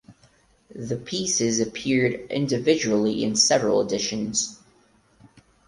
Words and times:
The 0.73 0.95
pieces 0.95 1.59
appeared 1.59 2.25
individually 2.31 3.23
in 3.23 3.35
several 3.35 3.81
editions. 3.85 4.59